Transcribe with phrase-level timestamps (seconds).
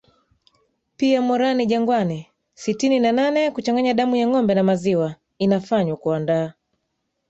[0.97, 6.53] pia moran jangwani Sitini na nane Kuchanganya damu ya ngombe na maziwa inafanywa kuandaa